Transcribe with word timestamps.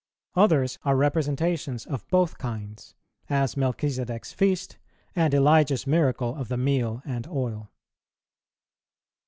Others 0.33 0.79
are 0.83 0.95
representations 0.95 1.85
of 1.85 2.07
both 2.07 2.39
kinds; 2.39 2.95
as 3.29 3.55
Melchizedek's 3.55 4.33
feast, 4.33 4.79
and 5.15 5.31
Elijah's 5.31 5.85
miracle 5.85 6.33
of 6.35 6.47
the 6.47 6.57
meal 6.57 7.03
and 7.05 7.27
oil. 7.27 7.69